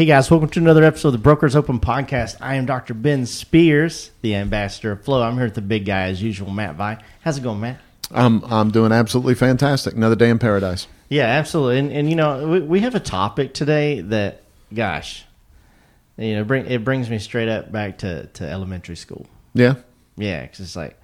Hey 0.00 0.06
guys, 0.06 0.30
welcome 0.30 0.48
to 0.48 0.60
another 0.60 0.82
episode 0.82 1.08
of 1.08 1.12
the 1.12 1.18
Brokers 1.18 1.54
Open 1.54 1.78
Podcast. 1.78 2.38
I 2.40 2.54
am 2.54 2.64
Dr. 2.64 2.94
Ben 2.94 3.26
Spears, 3.26 4.10
the 4.22 4.34
ambassador 4.34 4.92
of 4.92 5.04
Flow. 5.04 5.20
I'm 5.22 5.34
here 5.34 5.44
with 5.44 5.56
the 5.56 5.60
big 5.60 5.84
guy 5.84 6.04
as 6.04 6.22
usual, 6.22 6.50
Matt 6.50 6.76
Vi. 6.76 7.04
How's 7.20 7.36
it 7.36 7.42
going, 7.42 7.60
Matt? 7.60 7.80
I'm 8.10 8.42
I'm 8.46 8.70
doing 8.70 8.92
absolutely 8.92 9.34
fantastic. 9.34 9.92
Another 9.92 10.16
day 10.16 10.30
in 10.30 10.38
paradise. 10.38 10.86
Yeah, 11.10 11.26
absolutely. 11.26 11.80
And, 11.80 11.92
and 11.92 12.08
you 12.08 12.16
know, 12.16 12.48
we, 12.48 12.60
we 12.60 12.80
have 12.80 12.94
a 12.94 13.00
topic 13.00 13.52
today 13.52 14.00
that, 14.00 14.42
gosh, 14.72 15.26
you 16.16 16.34
know, 16.34 16.44
bring 16.44 16.64
it 16.64 16.82
brings 16.82 17.10
me 17.10 17.18
straight 17.18 17.50
up 17.50 17.70
back 17.70 17.98
to, 17.98 18.24
to 18.24 18.48
elementary 18.48 18.96
school. 18.96 19.26
Yeah. 19.52 19.74
Yeah, 20.16 20.40
because 20.40 20.60
it's 20.60 20.76
like, 20.76 20.98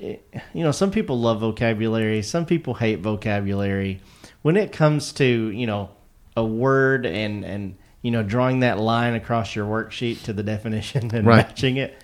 it, 0.00 0.26
you 0.52 0.64
know, 0.64 0.72
some 0.72 0.90
people 0.90 1.20
love 1.20 1.38
vocabulary, 1.38 2.22
some 2.22 2.44
people 2.44 2.74
hate 2.74 2.98
vocabulary. 2.98 4.00
When 4.42 4.56
it 4.56 4.72
comes 4.72 5.12
to 5.12 5.24
you 5.24 5.68
know 5.68 5.90
a 6.36 6.44
word 6.44 7.06
and 7.06 7.44
and 7.44 7.76
you 8.02 8.10
know 8.10 8.22
drawing 8.22 8.60
that 8.60 8.78
line 8.78 9.14
across 9.14 9.54
your 9.54 9.66
worksheet 9.66 10.22
to 10.24 10.32
the 10.32 10.42
definition 10.42 11.14
and 11.14 11.26
Right. 11.26 11.46
matching 11.46 11.76
it, 11.76 11.96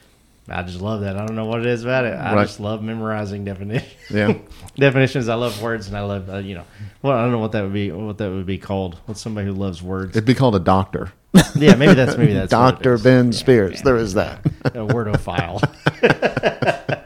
I 0.48 0.62
just 0.62 0.80
love 0.80 1.00
that. 1.00 1.16
I 1.16 1.26
don't 1.26 1.34
know 1.36 1.46
what 1.46 1.60
it 1.60 1.66
is 1.66 1.82
about 1.84 2.04
it. 2.04 2.14
I 2.14 2.34
Right. 2.34 2.46
just 2.46 2.60
love 2.60 2.82
memorizing 2.82 3.44
definitions. 3.44 3.90
Yeah. 4.10 4.34
definitions. 4.76 5.28
I 5.28 5.34
love 5.34 5.60
words, 5.60 5.88
and 5.88 5.96
I 5.96 6.02
love 6.02 6.30
uh, 6.30 6.36
you 6.38 6.54
know. 6.54 6.64
Well, 7.02 7.16
I 7.16 7.22
don't 7.22 7.32
know 7.32 7.38
what 7.38 7.52
that 7.52 7.62
would 7.62 7.72
be. 7.72 7.90
What 7.90 8.18
that 8.18 8.30
would 8.30 8.46
be 8.46 8.58
called? 8.58 8.96
What's 9.06 9.20
somebody 9.20 9.46
who 9.48 9.54
loves 9.54 9.82
words? 9.82 10.16
It'd 10.16 10.24
be 10.26 10.34
called 10.34 10.54
a 10.54 10.60
doctor. 10.60 11.12
yeah, 11.56 11.74
maybe 11.74 11.94
that's 11.94 12.16
maybe 12.16 12.32
that's 12.32 12.50
Doctor. 12.50 12.96
Ben 12.98 13.26
Yeah, 13.26 13.30
Spears. 13.32 13.72
yeah. 13.76 13.82
There 13.84 13.96
is 13.96 14.14
that. 14.14 14.44
a 14.64 14.70
wordophile. 14.86 15.60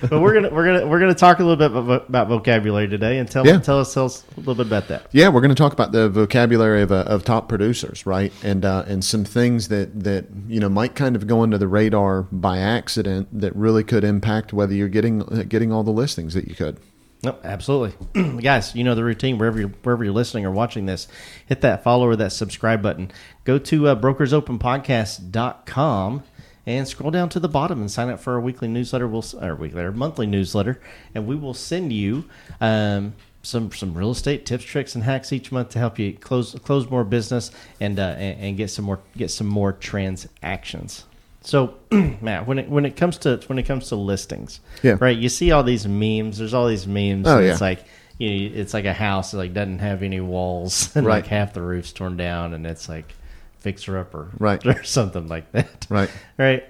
but 0.08 0.20
we're 0.20 0.34
gonna 0.34 0.50
we're 0.50 0.64
gonna 0.64 0.86
we're 0.86 1.00
gonna 1.00 1.14
talk 1.14 1.38
a 1.38 1.42
little 1.44 1.56
bit 1.56 1.70
about, 1.76 2.08
about 2.08 2.28
vocabulary 2.28 2.88
today, 2.88 3.18
and 3.18 3.30
tell 3.30 3.46
Yeah. 3.46 3.58
tell 3.58 3.78
us 3.80 3.92
tell 3.94 4.06
us 4.06 4.24
a 4.36 4.40
little 4.40 4.54
bit 4.54 4.66
about 4.66 4.88
that. 4.88 5.06
Yeah, 5.12 5.28
we're 5.28 5.40
going 5.40 5.50
to 5.50 5.54
talk 5.54 5.72
about 5.72 5.92
the 5.92 6.08
vocabulary 6.08 6.82
of, 6.82 6.90
uh, 6.92 7.04
of 7.06 7.24
top 7.24 7.48
producers, 7.48 8.06
right? 8.06 8.32
And 8.42 8.64
uh, 8.64 8.84
and 8.86 9.04
some 9.04 9.24
things 9.24 9.68
that 9.68 10.04
that 10.04 10.26
you 10.46 10.60
know 10.60 10.68
might 10.68 10.94
kind 10.94 11.16
of 11.16 11.26
go 11.26 11.42
under 11.42 11.58
the 11.58 11.68
radar 11.68 12.22
by 12.22 12.58
accident 12.58 13.28
that 13.40 13.54
really 13.56 13.82
could 13.84 14.04
impact 14.04 14.52
whether 14.52 14.74
you're 14.74 14.88
getting 14.88 15.22
uh, 15.22 15.44
getting 15.48 15.72
all 15.72 15.82
the 15.82 15.90
listings 15.92 16.34
that 16.34 16.46
you 16.48 16.54
could. 16.54 16.78
No, 17.24 17.34
absolutely, 17.42 18.40
guys. 18.42 18.76
You 18.76 18.84
know 18.84 18.94
the 18.94 19.02
routine. 19.02 19.38
Wherever 19.38 19.58
you're 19.58 19.70
wherever 19.82 20.04
you're 20.04 20.12
listening 20.12 20.46
or 20.46 20.52
watching 20.52 20.86
this, 20.86 21.08
hit 21.46 21.62
that 21.62 21.82
follow 21.82 22.06
or 22.06 22.14
that 22.14 22.30
subscribe 22.30 22.80
button. 22.80 23.10
Go 23.44 23.58
to 23.58 23.88
uh, 23.88 23.96
brokersopenpodcast.com 23.96 26.22
and 26.68 26.86
scroll 26.86 27.10
down 27.10 27.28
to 27.30 27.40
the 27.40 27.48
bottom 27.48 27.80
and 27.80 27.90
sign 27.90 28.08
up 28.10 28.20
for 28.20 28.34
our 28.34 28.40
weekly 28.40 28.68
newsletter. 28.68 29.08
We'll 29.08 29.24
our 29.40 29.54
weekly 29.54 29.82
or 29.82 29.90
monthly 29.92 30.26
newsletter, 30.26 30.80
and 31.14 31.26
we 31.26 31.34
will 31.34 31.54
send 31.54 31.92
you 31.92 32.24
um, 32.60 33.14
some 33.42 33.72
some 33.72 33.94
real 33.94 34.10
estate 34.10 34.44
tips, 34.46 34.64
tricks, 34.64 34.94
and 34.94 35.02
hacks 35.04 35.32
each 35.32 35.50
month 35.50 35.70
to 35.70 35.78
help 35.78 35.98
you 35.98 36.12
close 36.12 36.54
close 36.64 36.88
more 36.90 37.04
business 37.04 37.50
and 37.80 37.98
uh, 37.98 38.02
and, 38.18 38.40
and 38.40 38.56
get 38.56 38.70
some 38.70 38.84
more 38.84 39.00
get 39.16 39.30
some 39.30 39.46
more 39.46 39.72
transactions. 39.72 41.04
So, 41.40 41.74
Matt, 42.20 42.46
when 42.46 42.58
it 42.58 42.68
when 42.68 42.84
it 42.84 42.96
comes 42.96 43.16
to 43.18 43.40
when 43.46 43.58
it 43.58 43.62
comes 43.64 43.88
to 43.88 43.96
listings, 43.96 44.60
Yeah. 44.82 44.96
right? 45.00 45.16
You 45.16 45.28
see 45.28 45.50
all 45.52 45.62
these 45.62 45.86
memes. 45.86 46.38
There's 46.38 46.52
all 46.54 46.68
these 46.68 46.86
memes. 46.86 47.26
Oh, 47.26 47.38
yeah. 47.38 47.52
It's 47.52 47.60
like 47.60 47.84
you 48.18 48.28
know, 48.50 48.56
it's 48.60 48.74
like 48.74 48.84
a 48.84 48.92
house 48.92 49.30
that 49.30 49.38
like 49.38 49.54
doesn't 49.54 49.78
have 49.78 50.02
any 50.02 50.20
walls, 50.20 50.90
and 50.96 51.06
Right. 51.06 51.16
like 51.22 51.26
half 51.28 51.54
the 51.54 51.62
roof's 51.62 51.92
torn 51.92 52.16
down, 52.16 52.52
and 52.52 52.66
it's 52.66 52.88
like 52.88 53.14
fixer 53.60 53.98
upper, 53.98 54.30
Right. 54.38 54.64
or 54.66 54.82
something 54.84 55.28
like 55.28 55.50
that, 55.52 55.86
Right. 55.90 56.10
right? 56.38 56.64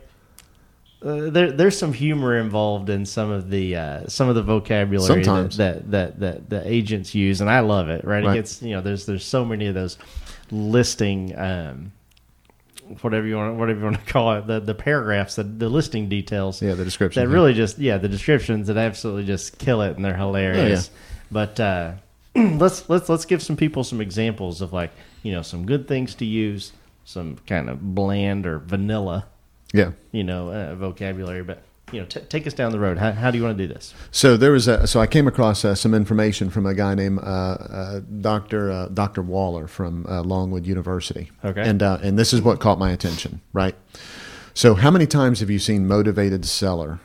Uh, 1.01 1.31
there, 1.31 1.53
there's 1.53 1.79
some 1.79 1.93
humor 1.93 2.37
involved 2.39 2.91
in 2.91 3.07
some 3.07 3.31
of 3.31 3.51
the 3.51 3.77
uh, 3.77 4.07
some 4.09 4.29
of 4.29 4.35
the 4.35 4.43
vocabulary 4.43 5.23
that, 5.23 5.53
that, 5.57 5.91
that 5.93 6.19
that 6.21 6.51
the 6.51 6.69
agents 6.69 7.15
use, 7.15 7.41
and 7.41 7.49
I 7.49 7.61
love 7.61 7.89
it. 7.89 8.05
Right? 8.05 8.25
It 8.25 8.35
gets 8.35 8.61
you 8.63 8.71
know, 8.75 8.81
there's 8.81 9.07
there's 9.07 9.25
so 9.25 9.45
many 9.45 9.67
of 9.69 9.75
those 9.77 9.97
listing, 10.51 11.39
um, 11.39 11.93
whatever 13.03 13.29
you 13.29 13.37
want, 13.37 13.57
whatever 13.59 13.79
you 13.79 13.85
want 13.85 14.05
to 14.05 14.07
call 14.13 14.35
it, 14.35 14.49
the 14.49 14.59
the 14.59 14.75
paragraphs, 14.75 15.37
the, 15.37 15.45
the 15.45 15.69
listing 15.69 16.09
details, 16.09 16.61
Yeah, 16.61 16.75
the 16.75 16.85
description. 16.85 17.23
that 17.23 17.29
yeah. 17.29 17.35
really 17.35 17.55
just 17.55 17.79
yeah 17.79 17.99
the 17.99 18.09
descriptions 18.09 18.67
that 18.67 18.77
absolutely 18.77 19.25
just 19.25 19.57
kill 19.59 19.83
it 19.83 19.95
and 19.95 20.05
they're 20.05 20.17
hilarious 20.17 20.91
but 21.31 21.61
uh 21.61 21.93
let's 22.35 22.89
let's 22.89 23.09
let's 23.09 23.25
give 23.25 23.41
some 23.43 23.57
people 23.57 23.85
some 23.85 24.01
examples 24.01 24.61
of 24.61 24.73
like 24.73 24.91
you 25.23 25.31
know 25.31 25.43
some 25.43 25.65
good 25.65 25.87
things 25.87 26.15
to 26.17 26.25
use 26.25 26.73
some 27.09 27.37
kind 27.47 27.71
of 27.71 27.95
bland 27.95 28.47
or 28.47 28.59
vanilla 28.59 29.27
Yeah. 29.73 29.93
you 30.13 30.23
know 30.25 30.51
uh, 30.51 30.75
vocabulary 30.75 31.43
but 31.43 31.63
you 31.91 32.01
know 32.01 32.07
t- 32.07 32.21
take 32.29 32.47
us 32.47 32.53
down 32.53 32.71
the 32.71 32.79
road 32.79 32.99
how, 32.99 33.13
how 33.13 33.31
do 33.31 33.39
you 33.39 33.45
want 33.45 33.57
to 33.57 33.67
do 33.67 33.73
this 33.73 33.95
So 34.11 34.37
there 34.37 34.53
was 34.53 34.69
a, 34.69 34.87
so 34.87 35.01
I 35.01 35.07
came 35.07 35.27
across 35.27 35.65
uh, 35.65 35.75
some 35.75 35.95
information 35.95 36.51
from 36.51 36.67
a 36.67 36.75
guy 36.75 36.95
named 36.95 37.21
uh, 37.21 37.23
uh, 37.23 38.01
Doctor 38.21 38.71
uh, 38.71 38.89
Doctor 38.89 39.23
Waller 39.23 39.67
from 39.67 40.05
uh, 40.07 40.21
Longwood 40.23 40.67
University. 40.67 41.31
Okay. 41.43 41.63
and 41.63 41.83
uh, 41.83 41.99
and 42.03 42.19
this 42.19 42.35
is 42.35 42.43
what 42.43 42.61
caught 42.61 42.79
my 42.79 42.91
attention. 42.91 43.41
Right. 43.55 43.75
So 44.53 44.75
how 44.75 44.91
many 44.91 45.07
times 45.07 45.41
have 45.41 45.49
you 45.49 45.59
seen 45.59 45.87
motivated 45.87 46.45
seller? 46.45 46.99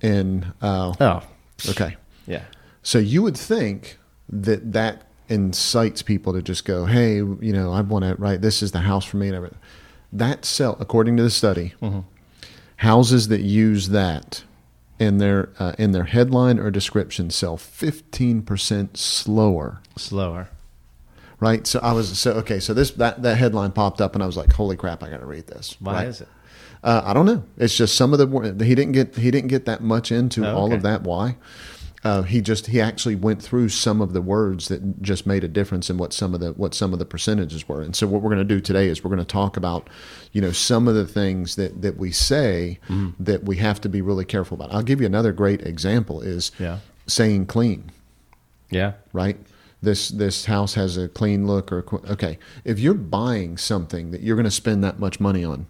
In 0.00 0.52
uh, 0.60 0.92
oh 1.00 1.22
okay, 1.70 1.96
yeah 2.26 2.42
so 2.82 2.98
you 2.98 3.22
would 3.22 3.36
think 3.36 3.98
that 4.28 4.72
that 4.72 5.05
incites 5.28 6.02
people 6.02 6.32
to 6.32 6.42
just 6.42 6.64
go, 6.64 6.86
hey, 6.86 7.16
you 7.16 7.52
know, 7.52 7.72
I 7.72 7.80
want 7.80 8.04
to 8.04 8.14
right. 8.16 8.40
This 8.40 8.62
is 8.62 8.72
the 8.72 8.80
house 8.80 9.04
for 9.04 9.16
me 9.16 9.28
and 9.28 9.36
everything. 9.36 9.58
That 10.12 10.44
sell, 10.44 10.76
according 10.80 11.16
to 11.18 11.22
the 11.22 11.30
study, 11.30 11.74
houses 12.76 13.28
that 13.28 13.40
use 13.40 13.88
that 13.88 14.44
in 14.98 15.18
their 15.18 15.50
uh, 15.58 15.72
in 15.78 15.92
their 15.92 16.04
headline 16.04 16.58
or 16.58 16.70
description 16.70 17.30
sell 17.30 17.56
fifteen 17.56 18.42
percent 18.42 18.96
slower. 18.96 19.80
slower 19.96 20.48
Right. 21.38 21.66
So 21.66 21.80
I 21.82 21.92
was 21.92 22.18
so 22.18 22.32
okay. 22.32 22.60
So 22.60 22.72
this 22.72 22.92
that 22.92 23.22
that 23.22 23.36
headline 23.36 23.72
popped 23.72 24.00
up 24.00 24.14
and 24.14 24.22
I 24.22 24.26
was 24.26 24.36
like, 24.38 24.52
holy 24.54 24.76
crap! 24.76 25.02
I 25.02 25.10
got 25.10 25.20
to 25.20 25.26
read 25.26 25.46
this. 25.48 25.76
why 25.80 25.92
right? 25.94 26.06
is 26.06 26.22
it 26.22 26.28
Uh, 26.82 27.02
I 27.04 27.12
don't 27.12 27.26
know. 27.26 27.42
It's 27.58 27.76
just 27.76 27.94
some 27.94 28.14
of 28.14 28.18
the 28.18 28.64
he 28.64 28.74
didn't 28.74 28.92
get 28.92 29.16
he 29.16 29.30
didn't 29.30 29.48
get 29.48 29.66
that 29.66 29.82
much 29.82 30.10
into 30.10 30.48
Oh, 30.48 30.56
all 30.56 30.72
of 30.72 30.82
that. 30.82 31.02
Why? 31.02 31.36
Uh, 32.06 32.22
he 32.22 32.40
just 32.40 32.66
he 32.68 32.80
actually 32.80 33.16
went 33.16 33.42
through 33.42 33.68
some 33.68 34.00
of 34.00 34.12
the 34.12 34.22
words 34.22 34.68
that 34.68 35.02
just 35.02 35.26
made 35.26 35.42
a 35.44 35.48
difference 35.48 35.90
in 35.90 35.96
what 35.98 36.12
some 36.12 36.34
of 36.34 36.40
the 36.40 36.52
what 36.52 36.74
some 36.74 36.92
of 36.92 36.98
the 36.98 37.04
percentages 37.04 37.68
were. 37.68 37.82
And 37.82 37.96
so 37.96 38.06
what 38.06 38.22
we're 38.22 38.30
going 38.34 38.46
to 38.48 38.54
do 38.54 38.60
today 38.60 38.88
is 38.88 39.02
we're 39.02 39.10
going 39.16 39.18
to 39.28 39.34
talk 39.42 39.56
about 39.56 39.88
you 40.32 40.40
know 40.40 40.52
some 40.52 40.86
of 40.88 40.94
the 40.94 41.06
things 41.06 41.56
that 41.56 41.82
that 41.82 41.96
we 41.96 42.10
say 42.12 42.78
Mm-hmm. 42.88 43.22
that 43.24 43.44
we 43.44 43.56
have 43.56 43.80
to 43.80 43.88
be 43.88 44.00
really 44.00 44.24
careful 44.24 44.54
about. 44.54 44.72
I'll 44.72 44.82
give 44.90 45.00
you 45.00 45.06
another 45.06 45.32
great 45.32 45.62
example 45.62 46.20
is 46.22 46.52
Yeah. 46.58 46.78
saying 47.06 47.46
clean 47.46 47.90
yeah 48.70 48.92
right? 49.12 49.36
This 49.82 50.08
this 50.08 50.46
house 50.46 50.74
has 50.74 50.96
a 50.96 51.08
clean 51.08 51.46
look 51.46 51.70
or 51.72 51.84
okay. 52.10 52.38
If 52.64 52.78
you're 52.78 52.94
buying 53.18 53.56
something 53.58 54.10
that 54.12 54.20
you're 54.22 54.36
going 54.36 54.44
to 54.44 54.50
spend 54.64 54.82
that 54.84 54.98
much 54.98 55.20
money 55.20 55.44
on, 55.44 55.66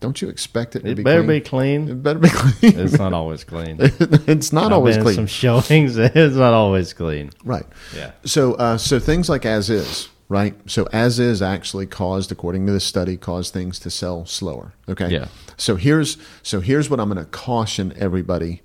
don't 0.00 0.22
you 0.22 0.28
expect 0.28 0.76
it 0.76 0.80
to 0.84 0.90
it 0.90 0.94
be 0.96 1.02
better 1.02 1.22
clean? 1.24 1.38
be 1.38 1.40
clean 1.40 1.88
It 1.88 2.02
better 2.02 2.18
be 2.20 2.28
clean. 2.28 2.78
it's 2.78 2.98
not 2.98 3.12
always 3.12 3.44
clean 3.44 3.76
it's 3.80 4.52
not 4.52 4.66
I've 4.66 4.72
always 4.74 4.96
been 4.96 5.04
clean, 5.04 5.14
some 5.16 5.26
showings 5.26 5.96
it's 5.98 6.36
not 6.36 6.54
always 6.54 6.92
clean 6.92 7.30
right? 7.44 7.66
yeah 7.94 8.12
So 8.24 8.54
uh, 8.54 8.78
so 8.78 8.98
things 9.00 9.28
like 9.28 9.44
as 9.44 9.70
is, 9.70 10.08
right? 10.28 10.54
So 10.66 10.86
as 10.92 11.18
is 11.18 11.40
actually 11.42 11.86
caused, 11.86 12.30
according 12.30 12.66
to 12.66 12.72
this 12.72 12.84
study, 12.84 13.16
caused 13.16 13.52
things 13.54 13.78
to 13.80 13.90
sell 13.90 14.26
slower. 14.26 14.74
Okay. 14.88 15.08
Yeah. 15.08 15.28
So 15.56 15.76
here's 15.76 16.16
so 16.42 16.60
here's 16.60 16.88
what 16.90 17.00
I'm 17.00 17.08
going 17.10 17.24
to 17.24 17.30
caution 17.30 17.92
everybody 17.96 18.60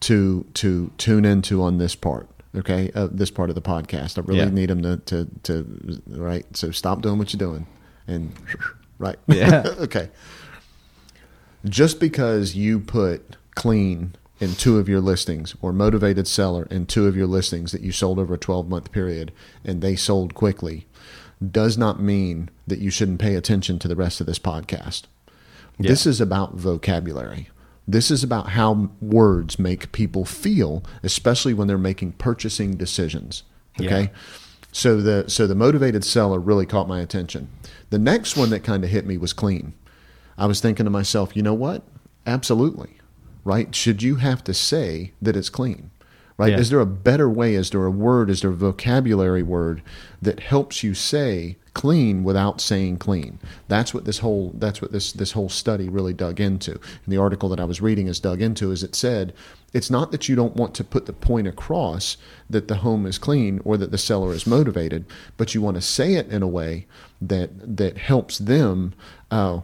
to 0.00 0.46
to 0.54 0.90
tune 0.98 1.24
into 1.24 1.62
on 1.62 1.78
this 1.78 1.94
part. 1.94 2.28
Okay, 2.54 2.90
uh, 2.94 3.08
this 3.10 3.30
part 3.30 3.48
of 3.48 3.54
the 3.54 3.62
podcast. 3.62 4.18
I 4.18 4.22
really 4.22 4.40
Yeah. 4.40 4.50
need 4.50 4.70
them 4.70 4.82
to, 4.82 4.96
to 5.10 5.28
to 5.44 6.02
right. 6.08 6.44
So 6.56 6.70
stop 6.70 7.00
doing 7.02 7.16
what 7.18 7.32
you're 7.32 7.38
doing, 7.38 7.66
and 8.06 8.32
right. 8.98 9.18
Yeah. 9.26 9.62
okay. 9.80 10.10
Just 11.64 12.00
because 12.00 12.54
you 12.54 12.80
put 12.80 13.36
clean 13.54 14.14
in 14.40 14.54
two 14.54 14.78
of 14.78 14.88
your 14.88 15.00
listings 15.00 15.54
or 15.60 15.72
motivated 15.72 16.26
seller 16.26 16.66
in 16.70 16.86
two 16.86 17.06
of 17.06 17.16
your 17.16 17.26
listings 17.26 17.72
that 17.72 17.82
you 17.82 17.92
sold 17.92 18.18
over 18.18 18.34
a 18.34 18.38
12 18.38 18.68
month 18.68 18.90
period 18.90 19.32
and 19.64 19.82
they 19.82 19.94
sold 19.94 20.34
quickly 20.34 20.86
does 21.50 21.76
not 21.76 22.00
mean 22.00 22.48
that 22.66 22.78
you 22.78 22.90
shouldn't 22.90 23.20
pay 23.20 23.34
attention 23.34 23.78
to 23.78 23.88
the 23.88 23.96
rest 23.96 24.20
of 24.20 24.26
this 24.26 24.38
podcast. 24.38 25.02
This 25.78 26.06
is 26.06 26.20
about 26.20 26.54
vocabulary. 26.54 27.48
This 27.88 28.10
is 28.10 28.22
about 28.22 28.50
how 28.50 28.90
words 29.00 29.58
make 29.58 29.92
people 29.92 30.24
feel, 30.24 30.84
especially 31.02 31.54
when 31.54 31.68
they're 31.68 31.78
making 31.78 32.12
purchasing 32.12 32.76
decisions. 32.76 33.42
Okay? 33.80 34.02
Yeah. 34.02 34.18
So 34.72 35.00
the 35.00 35.28
so 35.28 35.46
the 35.46 35.54
motivated 35.54 36.04
seller 36.04 36.38
really 36.38 36.66
caught 36.66 36.86
my 36.86 37.00
attention. 37.00 37.48
The 37.88 37.98
next 37.98 38.36
one 38.36 38.50
that 38.50 38.62
kind 38.62 38.84
of 38.84 38.90
hit 38.90 39.06
me 39.06 39.16
was 39.16 39.32
clean. 39.32 39.72
I 40.40 40.46
was 40.46 40.60
thinking 40.60 40.84
to 40.84 40.90
myself, 40.90 41.36
you 41.36 41.42
know 41.42 41.54
what? 41.54 41.82
Absolutely. 42.26 42.96
Right? 43.44 43.74
Should 43.74 44.02
you 44.02 44.16
have 44.16 44.42
to 44.44 44.54
say 44.54 45.12
that 45.20 45.36
it's 45.36 45.50
clean? 45.50 45.90
Right? 46.38 46.52
Yeah. 46.52 46.58
Is 46.58 46.70
there 46.70 46.80
a 46.80 46.86
better 46.86 47.28
way? 47.28 47.54
Is 47.54 47.70
there 47.70 47.84
a 47.84 47.90
word? 47.90 48.30
Is 48.30 48.40
there 48.40 48.50
a 48.50 48.54
vocabulary 48.54 49.42
word 49.42 49.82
that 50.22 50.40
helps 50.40 50.82
you 50.82 50.94
say 50.94 51.56
clean 51.74 52.24
without 52.24 52.60
saying 52.60 52.98
clean. 52.98 53.38
That's 53.68 53.94
what 53.94 54.04
this 54.04 54.18
whole 54.18 54.52
that's 54.54 54.82
what 54.82 54.92
this 54.92 55.12
this 55.12 55.32
whole 55.32 55.48
study 55.48 55.88
really 55.88 56.12
dug 56.12 56.40
into. 56.40 56.72
And 56.72 57.06
the 57.06 57.18
article 57.18 57.48
that 57.50 57.60
I 57.60 57.64
was 57.64 57.80
reading 57.80 58.06
is 58.06 58.20
dug 58.20 58.42
into 58.42 58.70
is 58.72 58.82
it 58.82 58.94
said 58.94 59.32
it's 59.72 59.90
not 59.90 60.10
that 60.10 60.28
you 60.28 60.34
don't 60.34 60.56
want 60.56 60.74
to 60.74 60.84
put 60.84 61.06
the 61.06 61.12
point 61.12 61.46
across 61.46 62.16
that 62.48 62.68
the 62.68 62.76
home 62.76 63.06
is 63.06 63.18
clean 63.18 63.60
or 63.64 63.76
that 63.76 63.92
the 63.92 63.98
seller 63.98 64.32
is 64.32 64.46
motivated, 64.46 65.04
but 65.36 65.54
you 65.54 65.62
want 65.62 65.76
to 65.76 65.80
say 65.80 66.14
it 66.14 66.28
in 66.28 66.42
a 66.42 66.48
way 66.48 66.86
that 67.20 67.76
that 67.76 67.98
helps 67.98 68.38
them 68.38 68.94
uh, 69.30 69.60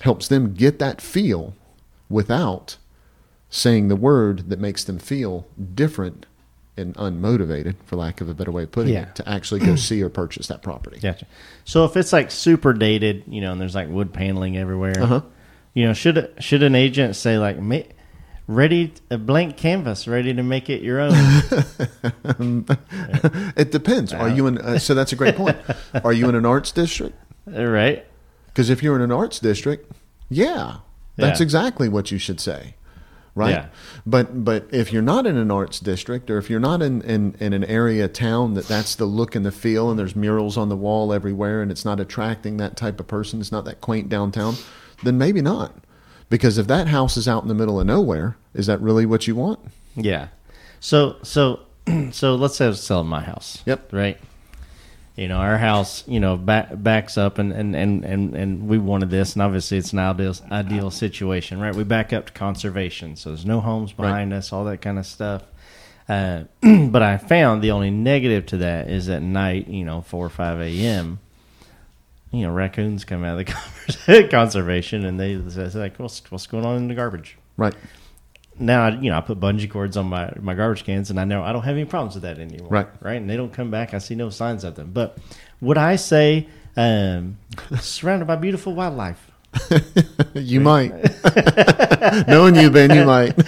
helps 0.00 0.28
them 0.28 0.54
get 0.54 0.78
that 0.78 1.00
feel 1.00 1.54
without 2.08 2.76
saying 3.48 3.88
the 3.88 3.96
word 3.96 4.48
that 4.50 4.58
makes 4.58 4.84
them 4.84 4.98
feel 4.98 5.46
different 5.74 6.26
and 6.76 6.94
unmotivated, 6.96 7.74
for 7.84 7.96
lack 7.96 8.20
of 8.20 8.28
a 8.28 8.32
better 8.34 8.50
way 8.50 8.62
of 8.62 8.70
putting 8.72 8.94
Yeah. 8.94 9.02
it, 9.02 9.14
to 9.16 9.28
actually 9.28 9.60
go 9.60 9.76
see 9.76 10.02
or 10.02 10.08
purchase 10.08 10.46
that 10.46 10.62
property. 10.62 10.98
Gotcha. 11.00 11.26
So 11.64 11.84
if 11.84 11.96
it's 11.96 12.12
like 12.12 12.30
super 12.30 12.72
dated, 12.72 13.24
you 13.28 13.40
know, 13.40 13.52
and 13.52 13.60
there's 13.60 13.74
like 13.74 13.88
wood 13.88 14.12
paneling 14.14 14.56
everywhere, 14.56 14.94
Uh-huh. 14.98 15.20
you 15.74 15.84
know, 15.86 15.92
should 15.92 16.32
should 16.38 16.62
an 16.62 16.74
agent 16.74 17.16
say 17.16 17.36
like, 17.38 17.58
ready 18.46 18.94
a 19.10 19.18
blank 19.18 19.56
canvas, 19.58 20.08
ready 20.08 20.32
to 20.32 20.42
make 20.42 20.70
it 20.70 20.80
your 20.82 21.00
own? 21.00 21.12
It 23.56 23.70
depends. 23.72 24.12
Are 24.12 24.28
you 24.28 24.46
in? 24.46 24.58
Uh, 24.58 24.78
so 24.78 24.94
that's 24.94 25.12
a 25.12 25.16
great 25.16 25.36
point. 25.36 25.56
Are 26.04 26.12
you 26.12 26.28
in 26.28 26.34
an 26.34 26.46
arts 26.46 26.72
district? 26.72 27.16
right? 27.46 28.06
Because 28.60 28.68
if 28.68 28.82
you're 28.82 28.94
in 28.96 29.00
an 29.00 29.10
arts 29.10 29.40
district, 29.40 29.90
yeah, 30.28 30.80
that's 31.16 31.40
Yeah. 31.40 31.44
exactly 31.44 31.88
what 31.88 32.10
you 32.10 32.18
should 32.18 32.40
say, 32.40 32.74
right? 33.34 33.52
Yeah. 33.52 33.66
But 34.04 34.44
but 34.44 34.66
if 34.70 34.92
you're 34.92 35.00
not 35.00 35.26
in 35.26 35.38
an 35.38 35.50
arts 35.50 35.80
district, 35.80 36.30
or 36.30 36.36
if 36.36 36.50
you're 36.50 36.60
not 36.60 36.82
in, 36.82 37.00
in 37.00 37.36
in 37.40 37.54
an 37.54 37.64
area 37.64 38.06
town 38.06 38.52
that 38.52 38.68
that's 38.68 38.94
the 38.96 39.06
look 39.06 39.34
and 39.34 39.46
the 39.46 39.50
feel, 39.50 39.88
and 39.88 39.98
there's 39.98 40.14
murals 40.14 40.58
on 40.58 40.68
the 40.68 40.76
wall 40.76 41.10
everywhere, 41.10 41.62
and 41.62 41.70
it's 41.70 41.86
not 41.86 42.00
attracting 42.00 42.58
that 42.58 42.76
type 42.76 43.00
of 43.00 43.06
person, 43.06 43.40
it's 43.40 43.50
not 43.50 43.64
that 43.64 43.80
quaint 43.80 44.10
downtown, 44.10 44.56
then 45.02 45.16
maybe 45.16 45.40
not. 45.40 45.74
Because 46.28 46.58
if 46.58 46.66
that 46.66 46.86
house 46.88 47.16
is 47.16 47.26
out 47.26 47.40
in 47.42 47.48
the 47.48 47.54
middle 47.54 47.80
of 47.80 47.86
nowhere, 47.86 48.36
is 48.52 48.66
that 48.66 48.78
really 48.82 49.06
what 49.06 49.26
you 49.26 49.34
want? 49.36 49.58
Yeah. 49.96 50.28
So 50.80 51.16
so 51.22 51.60
so 52.10 52.34
let's 52.34 52.56
say 52.56 52.66
I 52.66 52.68
was 52.68 52.82
selling 52.82 53.08
my 53.08 53.22
house. 53.22 53.62
Yep. 53.64 53.90
Right. 53.90 54.18
You 55.16 55.28
know, 55.28 55.36
our 55.36 55.58
house, 55.58 56.04
you 56.06 56.20
know, 56.20 56.36
back, 56.36 56.68
backs 56.72 57.18
up 57.18 57.38
and, 57.38 57.52
and, 57.52 57.76
and, 57.76 58.04
and, 58.04 58.34
and 58.34 58.68
we 58.68 58.78
wanted 58.78 59.10
this 59.10 59.34
and 59.34 59.42
obviously 59.42 59.76
it's 59.76 59.92
an 59.92 59.98
ideal 59.98 60.34
ideal 60.50 60.90
situation, 60.90 61.60
right? 61.60 61.74
We 61.74 61.84
back 61.84 62.12
up 62.12 62.26
to 62.26 62.32
conservation. 62.32 63.16
So 63.16 63.30
there's 63.30 63.44
no 63.44 63.60
homes 63.60 63.92
behind 63.92 64.32
us, 64.32 64.52
all 64.52 64.64
that 64.64 64.80
kind 64.80 64.98
of 64.98 65.04
stuff. 65.04 65.42
Uh, 66.08 66.44
but 66.88 67.02
I 67.02 67.18
found 67.18 67.62
the 67.62 67.70
only 67.70 67.90
negative 67.90 68.46
to 68.46 68.56
that 68.58 68.90
is 68.90 69.08
at 69.08 69.22
night, 69.22 69.68
you 69.68 69.84
know, 69.84 70.00
four 70.00 70.26
or 70.26 70.30
five 70.30 70.60
a.m. 70.60 71.20
You 72.32 72.46
know, 72.46 72.52
raccoons 72.52 73.04
come 73.04 73.24
out 73.24 73.38
of 73.38 73.46
the 74.06 74.28
conservation, 74.30 75.04
and 75.04 75.20
they 75.20 75.40
say 75.50 75.66
like, 75.78 75.98
"What's 75.98 76.22
what's 76.30 76.48
going 76.48 76.64
on 76.64 76.76
in 76.76 76.88
the 76.88 76.94
garbage?" 76.94 77.36
Right. 77.56 77.74
Now 78.60 78.84
I, 78.84 78.90
you 78.90 79.10
know 79.10 79.16
I 79.16 79.20
put 79.22 79.40
bungee 79.40 79.68
cords 79.70 79.96
on 79.96 80.06
my 80.06 80.32
my 80.40 80.54
garbage 80.54 80.84
cans, 80.84 81.10
and 81.10 81.18
I 81.18 81.24
know 81.24 81.42
I 81.42 81.52
don't 81.52 81.62
have 81.62 81.74
any 81.76 81.84
problems 81.86 82.14
with 82.14 82.22
that 82.22 82.38
anymore. 82.38 82.68
Right. 82.68 82.88
right, 83.00 83.16
and 83.16 83.28
they 83.28 83.36
don't 83.36 83.52
come 83.52 83.70
back. 83.70 83.92
I 83.94 83.98
see 83.98 84.14
no 84.14 84.30
signs 84.30 84.62
of 84.64 84.74
them. 84.76 84.92
But 84.92 85.18
would 85.60 85.78
I 85.78 85.96
say 85.96 86.46
um, 86.76 87.38
surrounded 87.80 88.26
by 88.26 88.36
beautiful 88.36 88.74
wildlife? 88.74 89.26
You 90.34 90.60
might. 90.60 90.92
Knowing 92.28 92.54
you, 92.54 92.70
Ben, 92.70 92.94
you 92.94 93.04
might. 93.04 93.34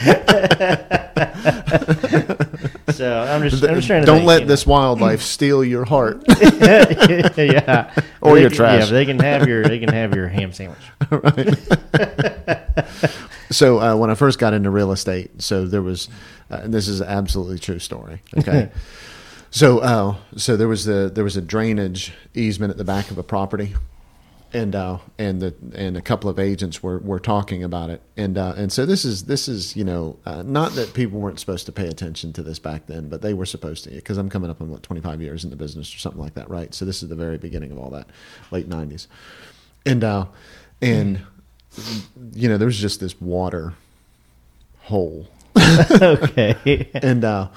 So 2.93 3.21
I'm 3.23 3.49
just, 3.49 3.63
I'm 3.65 3.75
just 3.77 3.87
trying 3.87 4.03
to 4.03 4.07
Don't 4.07 4.19
think, 4.19 4.29
let 4.29 4.41
you 4.43 4.47
this 4.49 4.67
wildlife 4.67 5.23
steal 5.23 5.65
your 5.65 5.85
heart. 5.85 6.23
yeah, 6.29 7.91
Or 8.21 8.35
They 8.35 8.41
your 8.43 8.51
can- 8.51 8.57
trash. 8.57 8.85
Yeah, 8.85 8.91
they 8.93 9.07
can 9.07 9.19
have 9.19 9.49
your 9.49 9.63
they 9.65 9.79
can 9.79 9.89
have 9.93 10.15
your 10.15 10.29
ham 10.29 10.53
sandwich. 10.53 10.79
So 13.53 13.81
uh, 13.81 13.97
when 13.97 14.11
I 14.11 14.15
first 14.15 14.39
got 14.39 14.55
into 14.55 14.71
real 14.71 14.93
estate, 14.93 15.43
so 15.43 15.67
there 15.67 15.83
was, 15.83 16.09
uh, 16.51 16.61
and 16.63 16.75
this 16.75 16.89
is 16.89 17.01
an 17.01 17.09
absolutely 17.09 17.59
true 17.59 17.79
story. 17.79 18.23
Okay, 18.37 18.71
so 19.51 19.79
uh, 19.81 20.17
so 20.37 20.57
there 20.57 20.69
was 20.69 20.85
the 20.85 21.11
there 21.15 21.25
was 21.25 21.37
a 21.37 21.43
drainage 21.43 22.13
easement 22.35 22.71
at 22.71 22.79
the 22.79 22.85
back 22.85 23.11
of 23.11 23.19
a 23.19 23.23
property, 23.23 23.75
and 24.53 24.75
uh, 24.75 24.99
and 25.19 25.41
the 25.41 25.55
and 25.75 25.97
a 25.97 26.03
couple 26.03 26.29
of 26.29 26.39
agents 26.39 26.83
were, 26.83 26.99
were 26.99 27.21
talking 27.21 27.63
about 27.63 27.91
it, 27.91 28.03
and 28.17 28.37
uh, 28.39 28.55
and 28.57 28.73
so 28.73 28.87
this 28.87 29.05
is 29.05 29.25
this 29.25 29.49
is 29.49 29.77
you 29.77 29.85
know 29.85 30.19
uh, 30.27 30.43
not 30.43 30.73
that 30.73 30.95
people 30.95 31.21
weren't 31.21 31.41
supposed 31.41 31.67
to 31.67 31.73
pay 31.73 31.89
attention 31.89 32.33
to 32.35 32.43
this 32.43 32.59
back 32.59 32.87
then, 32.87 33.09
but 33.09 33.23
they 33.23 33.35
were 33.35 33.47
supposed 33.47 33.85
to 33.85 33.91
because 33.91 34.19
I'm 34.19 34.29
coming 34.29 34.51
up 34.51 34.61
on 34.61 34.71
what 34.71 34.83
25 34.83 35.21
years 35.21 35.45
in 35.45 35.51
the 35.51 35.57
business 35.57 35.95
or 35.95 35.99
something 35.99 36.21
like 36.21 36.35
that, 36.35 36.49
right? 36.51 36.73
So 36.75 36.85
this 36.85 37.03
is 37.03 37.09
the 37.09 37.17
very 37.17 37.39
beginning 37.39 37.73
of 37.73 37.79
all 37.79 37.91
that, 37.91 38.09
late 38.51 38.69
90s, 38.69 39.07
and 39.87 40.05
uh, 40.05 40.27
and 40.81 41.23
you 42.33 42.49
know, 42.49 42.59
there 42.59 42.67
was 42.67 42.79
just 42.79 43.01
this 43.01 43.21
water 43.21 43.75
hole. 44.83 45.29
okay. 46.03 46.89
And 46.95 47.25
uh 47.25 47.49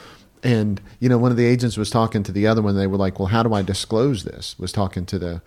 and 0.44 0.80
you 1.00 1.10
know, 1.10 1.18
one 1.18 1.32
of 1.32 1.38
the 1.38 1.46
agents 1.46 1.76
was 1.76 1.90
talking 1.90 2.22
to 2.24 2.32
the 2.32 2.46
other 2.46 2.62
one, 2.62 2.76
they 2.76 2.86
were 2.88 2.98
like, 2.98 3.18
Well, 3.20 3.30
how 3.30 3.42
do 3.44 3.54
I 3.54 3.62
disclose 3.64 4.24
this? 4.24 4.56
Was 4.60 4.72
talking 4.72 5.06
to 5.08 5.18
the 5.20 5.42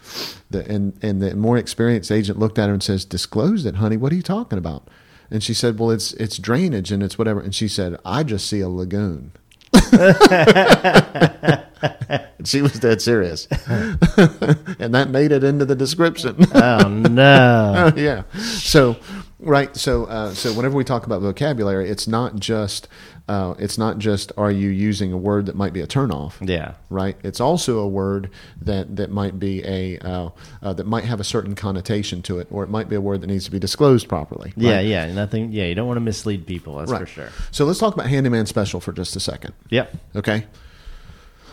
the 0.51 0.69
and 0.71 0.99
and 1.03 1.23
the 1.23 1.37
more 1.37 1.57
experienced 1.57 2.11
agent 2.11 2.39
looked 2.39 2.59
at 2.59 2.67
her 2.69 2.73
and 2.73 2.83
says, 2.83 3.05
Disclose 3.05 3.65
it, 3.65 3.77
honey, 3.77 3.97
what 3.97 4.13
are 4.13 4.17
you 4.17 4.23
talking 4.23 4.59
about? 4.59 4.89
And 5.31 5.43
she 5.43 5.55
said, 5.55 5.79
Well, 5.79 5.91
it's 5.91 6.13
it's 6.15 6.39
drainage 6.39 6.91
and 6.91 7.03
it's 7.03 7.17
whatever 7.19 7.41
and 7.41 7.55
she 7.55 7.69
said, 7.69 7.97
I 8.05 8.23
just 8.25 8.49
see 8.49 8.61
a 8.61 8.69
lagoon. 8.69 9.33
she 12.45 12.63
was 12.63 12.73
dead 12.75 13.01
serious. 13.03 13.47
and 13.67 14.95
that 14.95 15.09
made 15.11 15.33
it 15.33 15.45
into 15.45 15.65
the 15.65 15.77
description. 15.77 16.37
Oh 16.55 16.89
no. 16.89 17.93
yeah. 17.97 18.23
So, 18.39 18.97
right. 19.39 19.75
So, 19.77 20.05
uh, 20.07 20.35
so 20.35 20.53
whenever 20.53 20.77
we 20.77 20.85
talk 20.85 21.07
about 21.07 21.21
vocabulary, 21.23 21.89
it's 21.89 22.09
not 22.09 22.37
just 22.37 22.89
uh, 23.29 23.55
it's 23.59 23.77
not 23.79 23.99
just 23.99 24.33
are 24.37 24.51
you 24.51 24.71
using 24.71 25.13
a 25.13 25.17
word 25.17 25.47
that 25.47 25.55
might 25.55 25.73
be 25.73 25.81
a 25.81 25.87
turnoff. 25.87 26.35
Yeah. 26.47 26.75
Right. 26.91 27.17
It's 27.23 27.41
also 27.41 27.79
a 27.79 27.89
word 27.89 28.31
that 28.63 28.97
that 28.97 29.11
might 29.11 29.39
be 29.39 29.63
a 29.65 29.99
uh, 29.99 30.31
uh, 30.63 30.73
that 30.73 30.87
might 30.87 31.05
have 31.05 31.21
a 31.21 31.25
certain 31.25 31.55
connotation 31.55 32.23
to 32.23 32.39
it, 32.39 32.49
or 32.51 32.65
it 32.65 32.71
might 32.71 32.89
be 32.89 32.97
a 32.97 33.01
word 33.01 33.21
that 33.21 33.27
needs 33.29 33.45
to 33.45 33.51
be 33.51 33.59
disclosed 33.59 34.09
properly. 34.09 34.53
Yeah, 34.57 34.77
right? 34.77 34.87
yeah, 34.87 35.13
nothing. 35.13 35.53
Yeah, 35.53 35.65
you 35.67 35.75
don't 35.75 35.87
want 35.87 35.97
to 35.99 36.03
mislead 36.03 36.47
people. 36.47 36.77
That's 36.77 36.91
Right. 36.91 37.01
for 37.01 37.07
sure. 37.07 37.29
So 37.51 37.65
let's 37.67 37.79
talk 37.79 37.95
about 37.95 38.07
handyman 38.07 38.47
special 38.47 38.81
for 38.81 38.93
just 38.93 39.15
a 39.17 39.21
second. 39.21 39.55
Yep. 39.71 39.95
Okay. 40.17 40.47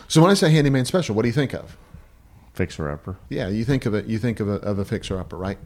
So 0.08 0.20
when 0.22 0.30
I 0.30 0.34
say 0.34 0.50
handyman 0.50 0.84
special, 0.84 1.14
what 1.14 1.22
do 1.22 1.28
you 1.28 1.34
think 1.34 1.52
of? 1.54 1.76
Fixer 2.54 2.88
upper. 2.90 3.16
Yeah, 3.28 3.48
you 3.48 3.64
think 3.64 3.86
of 3.86 3.94
it. 3.94 4.06
You 4.06 4.18
think 4.18 4.40
of 4.40 4.48
a, 4.48 4.54
of 4.54 4.78
a 4.78 4.84
fixer 4.84 5.18
upper, 5.18 5.36
right? 5.36 5.58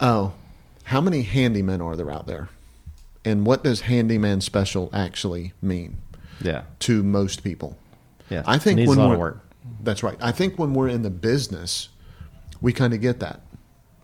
Oh, 0.00 0.32
how 0.84 1.00
many 1.00 1.24
handymen 1.24 1.84
are 1.84 1.96
there 1.96 2.10
out 2.10 2.26
there? 2.26 2.48
And 3.24 3.44
what 3.44 3.62
does 3.62 3.82
handyman 3.82 4.40
special 4.40 4.88
actually 4.92 5.52
mean 5.60 5.98
Yeah. 6.40 6.62
to 6.80 7.02
most 7.02 7.44
people? 7.44 7.76
Yeah. 8.30 8.42
I 8.46 8.58
think 8.58 8.88
when 8.88 8.96
we're 9.18 9.36
that's 9.82 10.02
right. 10.02 10.16
I 10.20 10.32
think 10.32 10.58
when 10.58 10.72
we're 10.72 10.88
in 10.88 11.02
the 11.02 11.10
business, 11.10 11.88
we 12.60 12.72
kind 12.72 12.94
of 12.94 13.00
get 13.00 13.20
that. 13.20 13.40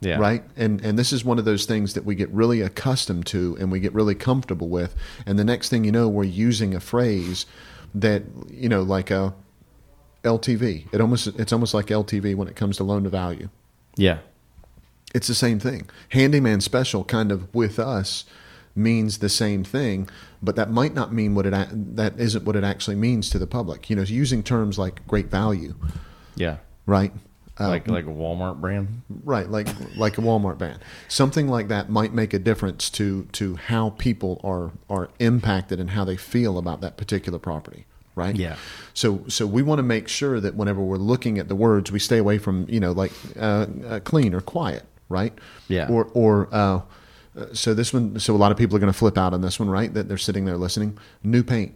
Yeah. 0.01 0.19
Right. 0.19 0.45
And 0.57 0.85
and 0.85 0.99
this 0.99 1.13
is 1.13 1.25
one 1.25 1.39
of 1.39 1.47
those 1.47 1.65
things 1.65 1.95
that 1.95 2.05
we 2.05 2.15
get 2.15 2.29
really 2.31 2.61
accustomed 2.61 3.25
to 3.27 3.57
and 3.59 3.73
we 3.73 3.81
get 3.81 3.95
really 3.95 4.15
comfortable 4.15 4.69
with. 4.69 4.95
And 5.25 5.39
the 5.39 5.45
next 5.45 5.71
thing 5.71 5.85
you 5.85 5.93
know, 5.93 6.07
we're 6.09 6.25
using 6.25 6.75
a 6.75 6.81
phrase 6.81 7.47
that 7.95 8.25
you 8.51 8.69
know, 8.69 8.83
like 8.83 9.11
a 9.11 9.33
LTV. 10.27 10.93
It 10.93 11.01
almost 11.01 11.27
it's 11.39 11.53
almost 11.53 11.73
like 11.75 11.87
LTV 11.87 12.35
when 12.35 12.49
it 12.49 12.57
comes 12.57 12.77
to 12.77 12.85
loan 12.85 13.05
to 13.05 13.09
value. 13.11 13.49
Yeah. 13.97 14.19
It's 15.15 15.29
the 15.29 15.35
same 15.35 15.59
thing. 15.59 15.89
Handyman 16.11 16.61
special 16.61 17.05
kind 17.05 17.33
of 17.33 17.53
with 17.55 17.79
us 17.79 18.25
means 18.75 19.19
the 19.19 19.29
same 19.31 19.65
thing, 19.65 20.09
but 20.43 20.57
that 20.57 20.71
might 20.71 20.93
not 20.93 21.13
mean 21.13 21.35
what 21.35 21.47
it 21.47 21.55
that 21.97 22.19
isn't 22.19 22.45
what 22.45 22.57
it 22.57 22.65
actually 22.65 22.97
means 22.97 23.31
to 23.31 23.39
the 23.39 23.47
public. 23.47 23.89
You 23.89 23.97
know, 23.97 24.03
using 24.03 24.43
terms 24.43 24.79
like 24.79 25.07
great 25.07 25.31
value, 25.31 25.75
Yeah. 26.35 26.59
right? 26.85 27.13
Uh, 27.59 27.69
Like 27.69 27.89
like 27.89 28.05
a 28.05 28.09
Walmart 28.11 28.61
brand. 28.61 29.01
right, 29.25 29.49
like 29.51 29.69
like 29.97 30.19
a 30.19 30.21
Walmart 30.21 30.59
brand. 30.59 30.81
Something 31.09 31.49
like 31.49 31.69
that 31.69 31.89
might 31.89 32.13
make 32.13 32.35
a 32.35 32.39
difference 32.39 32.91
to 32.91 33.25
to 33.33 33.57
how 33.57 33.91
people 33.97 34.39
are 34.45 34.73
are 34.91 35.09
impacted 35.19 35.81
and 35.81 35.91
how 35.93 36.05
they 36.05 36.17
feel 36.19 36.59
about 36.59 36.83
that 36.83 36.99
particular 36.99 37.39
property. 37.39 37.87
Right. 38.17 38.35
Yeah. 38.35 38.57
So 38.95 39.23
so 39.29 39.47
we 39.47 39.63
want 39.63 39.79
to 39.79 39.83
make 39.85 40.09
sure 40.09 40.41
that 40.41 40.55
whenever 40.57 40.81
we're 40.81 40.97
looking 40.97 41.39
at 41.39 41.47
the 41.49 41.55
words, 41.55 41.93
we 41.93 41.99
stay 42.01 42.19
away 42.19 42.39
from 42.39 42.67
you 42.69 42.81
know 42.81 42.91
like 42.93 43.13
uh, 43.39 43.67
uh, 43.87 44.01
clean 44.01 44.35
or 44.35 44.41
quiet. 44.41 44.85
Right. 45.09 45.33
Yeah. 45.69 45.89
Or 45.89 46.07
or 46.15 46.49
uh, 46.51 46.81
uh, 47.39 47.47
so 47.53 47.75
this 47.75 47.93
one. 47.93 48.19
So 48.19 48.35
a 48.35 48.39
lot 48.39 48.51
of 48.53 48.59
people 48.59 48.75
are 48.77 48.81
going 48.81 48.93
to 48.93 48.99
flip 48.99 49.17
out 49.19 49.35
on 49.35 49.43
this 49.43 49.61
one, 49.61 49.69
right? 49.69 49.93
That 49.95 50.09
they're 50.09 50.17
sitting 50.19 50.47
there 50.47 50.57
listening. 50.57 50.99
New 51.23 51.43
paint 51.45 51.75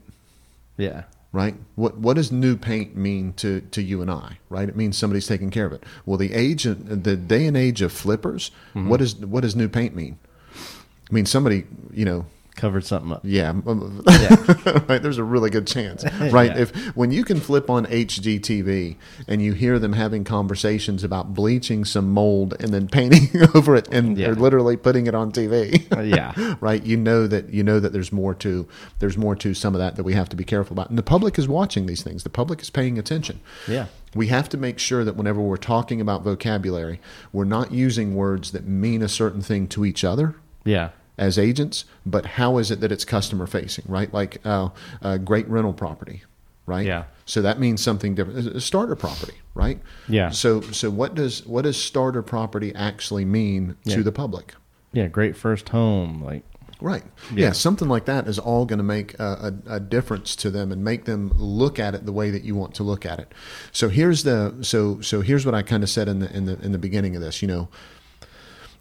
Yeah. 0.78 1.02
right? 1.32 1.54
What 1.76 1.98
what 1.98 2.14
does 2.16 2.32
new 2.32 2.56
paint 2.56 2.96
mean 2.96 3.34
to 3.34 3.60
to 3.60 3.82
you 3.82 4.00
and 4.00 4.10
I, 4.10 4.38
right? 4.48 4.66
It 4.68 4.74
means 4.76 4.96
somebody's 4.96 5.26
taking 5.26 5.50
care 5.50 5.66
of 5.66 5.72
it. 5.74 5.84
Well, 6.06 6.16
the 6.16 6.32
age, 6.32 6.64
of, 6.66 7.04
the 7.04 7.16
day 7.16 7.46
and 7.46 7.56
age 7.56 7.82
of 7.82 7.92
flippers, 7.92 8.50
what 8.72 9.00
is 9.02 9.14
what 9.16 9.42
does 9.42 9.54
new 9.54 9.68
paint 9.68 9.94
mean? 9.94 10.18
I 10.56 11.12
mean, 11.12 11.26
somebody, 11.26 11.64
you 11.92 12.04
know, 12.06 12.24
covered 12.60 12.84
something 12.84 13.12
up. 13.12 13.20
Yeah, 13.24 13.52
Yeah. 13.64 14.82
right. 14.88 15.02
There's 15.02 15.18
a 15.18 15.24
really 15.24 15.48
good 15.50 15.66
chance, 15.66 16.04
right? 16.20 16.50
Yeah. 16.54 16.62
If 16.62 16.76
when 16.96 17.10
you 17.10 17.24
can 17.24 17.40
flip 17.40 17.70
on 17.70 17.86
HGTV 17.86 18.96
and 19.26 19.42
you 19.42 19.52
hear 19.54 19.78
them 19.78 19.94
having 19.94 20.24
conversations 20.24 21.02
about 21.02 21.32
bleaching 21.34 21.84
some 21.84 22.10
mold 22.10 22.54
and 22.60 22.72
then 22.72 22.86
painting 22.88 23.28
over 23.54 23.74
it, 23.76 23.88
and 23.90 24.16
Yeah. 24.16 24.26
they're 24.26 24.34
literally 24.36 24.76
putting 24.76 25.06
it 25.06 25.14
on 25.14 25.32
TV, 25.32 25.86
Uh, 25.96 26.00
yeah. 26.02 26.56
right? 26.60 26.84
You 26.84 26.96
know 26.96 27.26
that 27.26 27.52
you 27.52 27.62
know 27.62 27.80
that 27.80 27.92
there's 27.92 28.12
more 28.12 28.34
to 28.36 28.68
there's 28.98 29.16
more 29.16 29.34
to 29.36 29.54
some 29.54 29.74
of 29.74 29.78
that 29.80 29.96
that 29.96 30.04
we 30.04 30.12
have 30.14 30.28
to 30.28 30.36
be 30.36 30.44
careful 30.44 30.74
about, 30.74 30.90
and 30.90 30.98
the 30.98 31.02
public 31.02 31.38
is 31.38 31.48
watching 31.48 31.86
these 31.86 32.02
things. 32.02 32.22
The 32.22 32.30
public 32.30 32.60
is 32.60 32.70
paying 32.70 32.98
attention. 32.98 33.40
Yeah. 33.66 33.86
We 34.14 34.26
have 34.26 34.48
to 34.50 34.56
make 34.58 34.78
sure 34.78 35.04
that 35.04 35.16
whenever 35.16 35.40
we're 35.40 35.56
talking 35.56 36.00
about 36.00 36.24
vocabulary, 36.24 37.00
we're 37.32 37.44
not 37.44 37.72
using 37.72 38.14
words 38.16 38.50
that 38.52 38.66
mean 38.66 39.02
a 39.02 39.08
certain 39.08 39.40
thing 39.40 39.68
to 39.68 39.84
each 39.84 40.02
other 40.04 40.34
Yeah. 40.64 40.90
As 41.20 41.38
agents, 41.38 41.84
but 42.04 42.24
how 42.26 42.58
is 42.58 42.70
it 42.72 42.80
that 42.80 42.90
it's 42.90 43.04
customer 43.04 43.46
facing, 43.46 43.84
right? 43.86 44.12
Like 44.12 44.40
uh, 44.44 44.70
uh, 45.02 45.18
great 45.18 45.46
rental 45.48 45.72
property, 45.74 46.22
right? 46.66 46.84
Yeah. 46.86 47.04
So 47.26 47.42
that 47.42 47.60
means 47.60 47.80
something 47.82 48.16
different. 48.16 48.46
A 48.56 48.60
starter 48.60 48.96
property, 48.96 49.34
right? 49.54 49.78
Yeah. 50.08 50.30
So 50.30 50.60
so 50.62 50.90
what 50.90 51.14
does 51.14 51.46
what 51.46 51.62
does 51.62 51.76
starter 51.80 52.22
property 52.22 52.74
actually 52.74 53.24
mean 53.24 53.76
Yeah. 53.84 53.96
to 53.96 54.02
the 54.02 54.10
public? 54.12 54.54
Yeah. 54.92 55.06
Great 55.06 55.36
first 55.36 55.68
home. 55.68 56.24
Like, 56.24 56.42
Right. 56.82 57.04
Yeah. 57.34 57.48
Yeah. 57.48 57.52
something 57.52 57.88
like 57.88 58.06
that 58.06 58.26
is 58.26 58.38
all 58.38 58.64
going 58.64 58.78
to 58.78 58.82
make 58.82 59.12
a, 59.20 59.52
a, 59.68 59.74
a 59.74 59.80
difference 59.80 60.34
to 60.36 60.50
them 60.50 60.72
and 60.72 60.82
make 60.82 61.04
them 61.04 61.30
look 61.36 61.78
at 61.78 61.94
it 61.94 62.06
the 62.06 62.12
way 62.12 62.30
that 62.30 62.42
you 62.42 62.54
want 62.56 62.74
to 62.76 62.82
look 62.82 63.04
at 63.04 63.18
it. 63.18 63.34
So 63.70 63.90
here's 63.90 64.22
the 64.22 64.54
so 64.62 64.98
so 65.02 65.20
here's 65.20 65.44
what 65.44 65.54
I 65.54 65.60
kind 65.62 65.82
of 65.82 65.90
said 65.90 66.08
in 66.08 66.20
the 66.20 66.34
in 66.34 66.46
the 66.46 66.58
in 66.64 66.72
the 66.72 66.78
beginning 66.78 67.14
of 67.16 67.20
this. 67.22 67.42
You 67.42 67.48
know, 67.48 67.68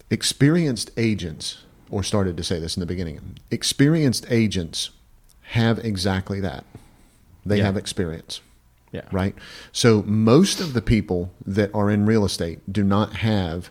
experienced 0.09 0.91
agents, 0.97 1.63
or 1.89 2.03
started 2.03 2.37
to 2.37 2.43
say 2.43 2.59
this 2.59 2.75
in 2.75 2.79
the 2.81 2.85
beginning. 2.85 3.37
Experienced 3.51 4.25
agents 4.29 4.91
have 5.41 5.79
exactly 5.79 6.39
that. 6.39 6.63
They 7.45 7.57
Yeah. 7.57 7.65
have 7.65 7.77
experience 7.77 8.41
yeah. 8.91 9.01
right? 9.11 9.35
So 9.71 10.03
most 10.05 10.59
of 10.59 10.73
the 10.73 10.81
people 10.81 11.31
that 11.45 11.73
are 11.73 11.89
in 11.89 12.05
real 12.05 12.25
estate 12.25 12.71
do 12.71 12.83
not 12.83 13.17
have 13.17 13.69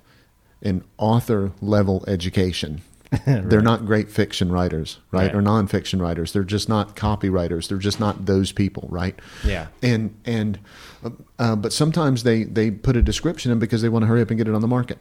an 0.63 0.85
author 0.97 1.53
level 1.61 2.05
education. 2.07 2.83
They're 3.27 3.63
not 3.63 3.87
great 3.87 4.11
fiction 4.11 4.53
writers, 4.53 4.99
right? 5.13 5.33
Right. 5.33 5.35
Or 5.35 5.41
nonfiction 5.41 5.99
writers. 6.01 6.33
They're 6.35 6.45
just 6.45 6.69
not 6.69 6.95
copywriters. 6.95 7.67
They're 7.69 7.79
just 7.79 7.99
not 7.99 8.27
those 8.27 8.53
people, 8.53 8.87
right? 8.91 9.19
Yeah. 9.45 9.69
And 9.83 10.15
and 10.27 10.59
uh, 11.03 11.11
uh, 11.39 11.57
but 11.57 11.73
sometimes 11.73 12.23
they 12.23 12.45
they 12.45 12.71
put 12.71 12.97
a 12.97 13.03
description 13.03 13.51
in 13.51 13.59
because 13.59 13.81
they 13.81 13.89
want 13.89 14.03
to 14.03 14.07
hurry 14.09 14.21
up 14.21 14.29
and 14.31 14.37
get 14.37 14.47
it 14.47 14.55
on 14.55 14.61
the 14.61 14.69
market. 14.69 14.99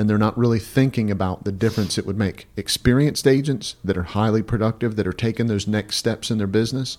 And 0.00 0.08
they're 0.08 0.16
not 0.16 0.38
really 0.38 0.58
thinking 0.58 1.10
about 1.10 1.44
the 1.44 1.52
difference 1.52 1.98
it 1.98 2.06
would 2.06 2.16
make. 2.16 2.48
Experienced 2.56 3.26
agents 3.26 3.76
that 3.84 3.98
are 3.98 4.04
highly 4.04 4.42
productive, 4.42 4.96
that 4.96 5.06
are 5.06 5.12
taking 5.12 5.46
those 5.46 5.68
next 5.68 5.96
steps 5.96 6.30
in 6.30 6.38
their 6.38 6.46
business, 6.46 6.96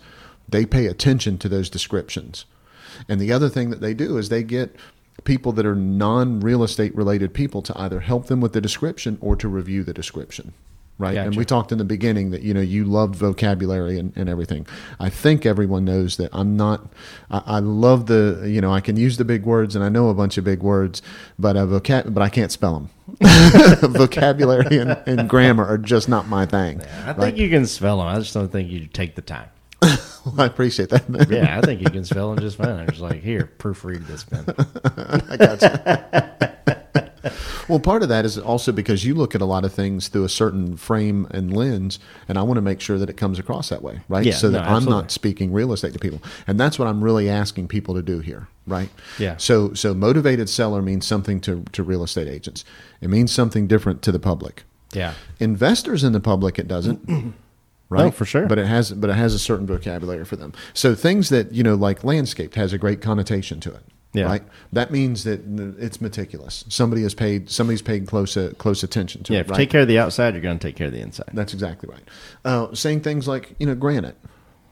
they 0.47 0.67
pay 0.67 0.85
attention 0.85 1.39
to 1.39 1.49
those 1.49 1.67
descriptions. 1.67 2.45
And 3.09 3.19
the 3.19 3.31
other 3.31 3.49
thing 3.49 3.71
that 3.71 3.81
they 3.81 3.95
do 3.95 4.19
is 4.19 4.29
they 4.29 4.43
get 4.43 4.75
people 5.23 5.51
that 5.53 5.65
are 5.65 5.73
non 5.73 6.41
real 6.41 6.61
estate 6.61 6.95
related 6.95 7.33
people 7.33 7.63
to 7.63 7.81
either 7.81 8.01
help 8.01 8.27
them 8.27 8.39
with 8.39 8.53
the 8.53 8.61
description 8.61 9.17
or 9.19 9.35
to 9.35 9.47
review 9.47 9.83
the 9.83 9.95
description. 9.95 10.53
Right. 11.01 11.17
And 11.17 11.35
we 11.35 11.45
talked 11.45 11.71
in 11.71 11.79
the 11.79 11.83
beginning 11.83 12.29
that, 12.29 12.43
you 12.43 12.53
know, 12.53 12.61
you 12.61 12.85
loved 12.85 13.15
vocabulary 13.15 13.97
and, 13.97 14.13
and 14.15 14.29
everything. 14.29 14.67
I 14.99 15.09
think 15.09 15.45
everyone 15.45 15.83
knows 15.83 16.17
that 16.17 16.29
I'm 16.31 16.55
not, 16.55 16.87
I, 17.31 17.41
I 17.45 17.59
love 17.59 18.05
the, 18.05 18.43
you 18.45 18.61
know, 18.61 18.71
I 18.71 18.81
can 18.81 18.97
use 18.97 19.17
the 19.17 19.25
big 19.25 19.43
words 19.43 19.75
and 19.75 19.83
I 19.83 19.89
know 19.89 20.09
a 20.09 20.13
bunch 20.13 20.37
of 20.37 20.43
big 20.43 20.61
words, 20.61 21.01
but, 21.39 21.55
vocab, 21.55 22.13
but 22.13 22.21
I 22.21 22.29
can't 22.29 22.51
spell 22.51 22.73
them. 22.73 22.89
vocabulary 23.91 24.77
and, 24.77 24.91
and 25.07 25.27
grammar 25.27 25.65
are 25.65 25.79
just 25.79 26.07
not 26.07 26.27
my 26.27 26.45
thing. 26.45 26.81
I 27.05 27.13
think 27.13 27.37
you 27.37 27.49
can 27.49 27.65
spell 27.65 27.97
them. 27.97 28.07
I 28.07 28.19
just 28.19 28.33
don't 28.33 28.51
think 28.51 28.69
you 28.69 28.85
take 28.85 29.15
the 29.15 29.21
time. 29.21 29.49
I 30.37 30.45
appreciate 30.45 30.89
that. 30.89 31.09
man. 31.09 31.25
Yeah, 31.29 31.57
I 31.57 31.61
think 31.61 31.81
you 31.81 31.89
can 31.89 32.05
spell 32.05 32.29
them 32.33 32.39
just 32.39 32.57
fine. 32.57 32.69
I'm 32.69 32.87
just 32.87 33.01
like, 33.01 33.23
here, 33.23 33.51
proofread 33.57 34.05
this, 34.05 34.29
man. 34.31 34.45
I 35.29 35.37
got 35.37 35.61
you. 36.67 36.75
Well, 37.71 37.79
part 37.79 38.03
of 38.03 38.09
that 38.09 38.25
is 38.25 38.37
also 38.37 38.73
because 38.73 39.05
you 39.05 39.15
look 39.15 39.33
at 39.33 39.39
a 39.39 39.45
lot 39.45 39.63
of 39.63 39.73
things 39.73 40.09
through 40.09 40.25
a 40.25 40.29
certain 40.29 40.75
frame 40.75 41.25
and 41.31 41.55
lens, 41.55 41.99
and 42.27 42.37
I 42.37 42.41
want 42.43 42.57
to 42.57 42.61
make 42.61 42.81
sure 42.81 42.97
that 42.97 43.09
it 43.09 43.15
comes 43.15 43.39
across 43.39 43.69
that 43.69 43.81
way, 43.81 44.01
right? 44.09 44.25
Yeah, 44.25 44.33
so 44.33 44.49
that 44.49 44.63
no, 44.63 44.65
I'm 44.65 44.75
absolutely. 44.75 45.01
not 45.03 45.11
speaking 45.11 45.53
real 45.53 45.71
estate 45.71 45.93
to 45.93 45.99
people, 45.99 46.21
and 46.45 46.59
that's 46.59 46.77
what 46.77 46.89
I'm 46.89 47.01
really 47.01 47.29
asking 47.29 47.69
people 47.69 47.95
to 47.95 48.01
do 48.01 48.19
here, 48.19 48.49
right? 48.67 48.89
Yeah. 49.17 49.37
So, 49.37 49.73
so 49.73 49.93
motivated 49.93 50.49
seller 50.49 50.81
means 50.81 51.07
something 51.07 51.39
to 51.41 51.63
to 51.71 51.81
real 51.81 52.03
estate 52.03 52.27
agents. 52.27 52.65
It 52.99 53.09
means 53.09 53.31
something 53.31 53.67
different 53.67 54.01
to 54.01 54.11
the 54.11 54.19
public. 54.19 54.63
Yeah. 54.91 55.13
Investors 55.39 56.03
in 56.03 56.11
the 56.11 56.19
public, 56.19 56.59
it 56.59 56.67
doesn't. 56.67 57.35
Right, 57.91 58.05
Oh, 58.05 58.11
for 58.11 58.23
sure. 58.23 58.45
But 58.47 58.57
it 58.57 58.67
has, 58.67 58.93
but 58.93 59.09
it 59.09 59.17
has 59.17 59.33
a 59.33 59.39
certain 59.39 59.67
vocabulary 59.67 60.23
for 60.23 60.37
them. 60.37 60.53
So 60.73 60.95
things 60.95 61.27
that 61.27 61.51
you 61.51 61.61
know, 61.61 61.75
like 61.75 62.05
landscaped, 62.05 62.55
has 62.55 62.71
a 62.71 62.77
great 62.77 63.01
connotation 63.01 63.59
to 63.59 63.73
it. 63.73 63.83
Yeah. 64.13 64.25
Right. 64.25 64.43
That 64.73 64.91
means 64.91 65.23
that 65.23 65.39
it's 65.79 66.01
meticulous. 66.01 66.65
Somebody 66.67 67.03
has 67.03 67.13
paid. 67.13 67.49
Somebody's 67.49 67.81
paid 67.81 68.07
close 68.07 68.35
uh, 68.35 68.51
close 68.57 68.83
attention 68.83 69.23
to 69.23 69.33
Yeah, 69.33 69.39
it. 69.39 69.41
if 69.43 69.47
you 69.47 69.51
right? 69.51 69.57
take 69.59 69.69
care 69.69 69.81
of 69.81 69.87
the 69.87 69.99
outside, 69.99 70.33
you're 70.33 70.41
going 70.41 70.59
to 70.59 70.67
take 70.67 70.75
care 70.75 70.87
of 70.87 70.93
the 70.93 70.99
inside. 70.99 71.29
That's 71.33 71.53
exactly 71.53 71.87
right. 71.89 72.03
Uh, 72.43 72.73
saying 72.75 73.01
things 73.01 73.25
like 73.27 73.55
you 73.57 73.65
know 73.67 73.75
granite, 73.75 74.17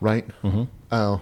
right? 0.02 0.28
Mm-hmm. 0.44 0.64
Uh, 0.92 1.20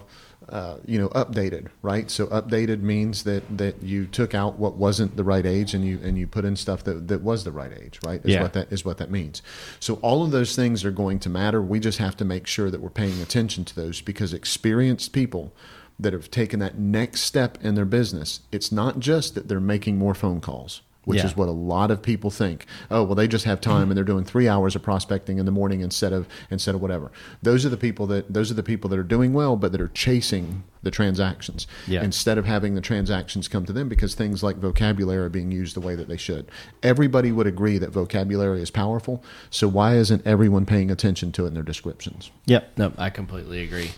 uh, 0.50 0.78
you 0.86 0.98
know 0.98 1.10
updated, 1.10 1.68
right? 1.84 2.10
So 2.10 2.26
updated 2.28 2.82
means 2.82 3.24
that 3.26 3.44
that 3.58 3.84
you 3.84 4.08
took 4.08 4.34
out 4.34 4.58
what 4.58 4.76
wasn't 4.78 5.16
the 5.18 5.24
right 5.24 5.46
age 5.46 5.74
and 5.76 5.86
you 5.86 6.00
and 6.02 6.18
you 6.18 6.26
put 6.26 6.44
in 6.46 6.56
stuff 6.56 6.84
that, 6.86 7.08
that 7.10 7.22
was 7.22 7.44
the 7.44 7.52
right 7.52 7.72
age, 7.72 8.00
right? 8.04 8.22
Is 8.24 8.32
Yeah. 8.34 8.42
what 8.42 8.54
that 8.54 8.72
is 8.72 8.84
what 8.84 8.98
that 8.98 9.12
means. 9.12 9.44
So 9.80 9.96
all 9.96 10.24
of 10.24 10.32
those 10.32 10.56
things 10.56 10.84
are 10.86 10.92
going 10.92 11.20
to 11.20 11.30
matter. 11.30 11.62
We 11.62 11.80
just 11.80 11.98
have 12.00 12.18
to 12.18 12.26
make 12.26 12.48
sure 12.48 12.72
that 12.72 12.82
we're 12.82 12.90
paying 12.90 13.22
attention 13.22 13.64
to 13.66 13.76
those 13.76 14.02
because 14.02 14.34
experienced 14.34 15.12
people 15.14 15.54
that 16.00 16.14
have 16.14 16.30
taken 16.30 16.60
that 16.60 16.78
next 16.78 17.22
step 17.22 17.58
in 17.62 17.76
their 17.76 17.86
business, 17.86 18.42
it's 18.52 18.72
not 18.72 19.00
just 19.00 19.36
that 19.36 19.48
they're 19.48 19.60
making 19.60 19.98
more 19.98 20.14
phone 20.14 20.42
calls 20.42 20.82
which 21.06 21.20
Yeah. 21.20 21.26
is 21.28 21.38
what 21.38 21.48
a 21.48 21.52
lot 21.52 21.90
of 21.90 22.02
people 22.02 22.30
think. 22.30 22.66
Oh, 22.92 23.02
well, 23.02 23.16
they 23.16 23.30
just 23.30 23.46
have 23.46 23.62
time 23.62 23.90
and 23.90 23.96
they're 23.96 24.04
doing 24.04 24.26
three 24.26 24.50
hours 24.50 24.76
of 24.76 24.82
prospecting 24.84 25.38
in 25.38 25.46
the 25.46 25.54
morning 25.54 25.80
instead 25.80 26.12
of 26.12 26.28
instead 26.52 26.76
of 26.76 26.82
whatever. 26.82 27.14
Those 27.42 27.66
are 27.66 27.70
the 27.70 27.78
people 27.78 28.08
that 28.08 28.34
those 28.34 28.52
are 28.52 28.56
the 28.56 28.62
people 28.62 28.90
that 28.90 29.00
are 29.00 29.04
doing 29.04 29.32
well, 29.32 29.56
but 29.56 29.72
that 29.72 29.80
are 29.80 29.88
chasing 29.88 30.64
the 30.84 30.92
transactions 30.92 31.66
Yeah. 31.88 32.04
instead 32.04 32.38
of 32.38 32.44
having 32.46 32.76
the 32.76 32.82
transactions 32.82 33.48
come 33.48 33.66
to 33.68 33.72
them 33.72 33.88
because 33.88 34.16
things 34.16 34.44
like 34.44 34.58
vocabulary 34.58 35.24
are 35.24 35.30
being 35.30 35.50
used 35.50 35.78
the 35.78 35.80
way 35.80 35.96
that 35.96 36.10
they 36.10 36.18
should. 36.18 36.48
Everybody 36.84 37.32
would 37.32 37.48
agree 37.48 37.78
that 37.78 37.92
vocabulary 37.94 38.62
is 38.62 38.70
powerful. 38.70 39.24
So 39.50 39.70
why 39.70 39.96
isn't 39.96 40.28
everyone 40.28 40.66
paying 40.66 40.92
attention 40.92 41.32
to 41.32 41.46
it 41.46 41.48
in 41.48 41.54
their 41.54 41.64
descriptions? 41.64 42.32
Yep. 42.48 42.72
No, 42.78 42.92
I 42.98 43.12
completely 43.12 43.62
agree. 43.64 43.92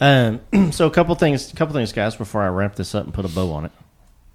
Um, 0.00 0.40
so 0.72 0.86
a 0.86 0.90
couple 0.90 1.14
things, 1.14 1.52
couple 1.52 1.74
things, 1.74 1.92
guys, 1.92 2.16
before 2.16 2.42
I 2.42 2.48
wrap 2.48 2.74
this 2.76 2.94
up 2.94 3.04
and 3.04 3.14
put 3.14 3.24
a 3.24 3.28
bow 3.28 3.52
on 3.52 3.64
it. 3.66 3.72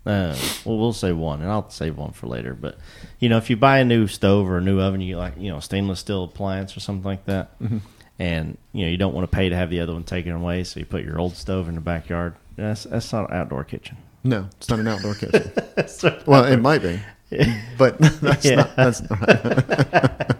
Uh, 0.05 0.33
well, 0.63 0.77
we'll 0.77 0.93
say 0.93 1.11
one, 1.11 1.41
and 1.41 1.51
I'll 1.51 1.69
save 1.69 1.97
one 1.97 2.11
for 2.13 2.27
later. 2.27 2.53
But 2.53 2.77
you 3.19 3.27
know, 3.27 3.37
if 3.37 3.49
you 3.49 3.57
buy 3.57 3.79
a 3.79 3.83
new 3.85 4.07
stove 4.07 4.49
or 4.49 4.59
a 4.59 4.61
new 4.61 4.79
oven, 4.79 5.01
you 5.01 5.17
like 5.17 5.33
you 5.37 5.51
know 5.51 5.59
stainless 5.59 5.99
steel 5.99 6.23
appliance 6.23 6.77
or 6.77 6.79
something 6.79 7.03
like 7.03 7.25
that, 7.25 7.51
and 8.17 8.57
you 8.71 8.85
know 8.85 8.89
you 8.91 8.95
don't 8.95 9.13
want 9.13 9.29
to 9.29 9.35
pay 9.35 9.49
to 9.49 9.55
have 9.55 9.69
the 9.69 9.81
other 9.81 9.91
one 9.91 10.05
taken 10.05 10.31
away, 10.31 10.63
so 10.63 10.79
you 10.79 10.85
put 10.85 11.03
your 11.03 11.19
old 11.19 11.35
stove 11.35 11.67
in 11.67 11.75
the 11.75 11.81
backyard. 11.81 12.35
That's 12.55 12.85
that's 12.85 13.11
not 13.11 13.29
an 13.31 13.35
outdoor 13.35 13.65
kitchen. 13.65 13.97
No, 14.23 14.47
it's 14.57 14.69
not 14.69 14.79
an 14.79 14.87
outdoor 14.87 15.13
kitchen. 15.15 15.51
Well, 16.25 16.45
it 16.45 16.57
might 16.61 16.81
be, 16.81 17.01
but 17.77 17.97
that's 18.21 18.45
Yeah. 18.45 18.55
not. 18.55 18.75
That's 18.77 19.01
not. 19.09 20.36